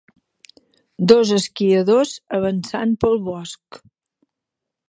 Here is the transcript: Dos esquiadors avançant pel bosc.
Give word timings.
Dos 1.11 1.33
esquiadors 1.35 2.15
avançant 2.39 2.99
pel 3.05 3.17
bosc. 3.29 3.83